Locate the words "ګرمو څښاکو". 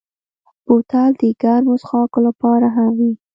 1.41-2.19